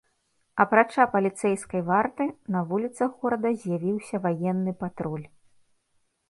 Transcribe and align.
Апрача 0.63 1.03
паліцэйскай 1.15 1.83
варты, 1.89 2.27
на 2.55 2.63
вуліцах 2.71 3.09
горада 3.21 3.53
з'явіўся 3.65 4.23
ваенны 4.25 4.71
патруль. 4.83 5.25